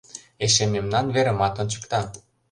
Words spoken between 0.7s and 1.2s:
мемнан